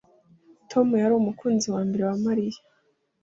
Tom 0.71 0.87
yari 1.01 1.13
umukunzi 1.15 1.67
wa 1.73 1.81
mbere 1.87 2.03
wa 2.09 2.15
Mariya 2.25 2.59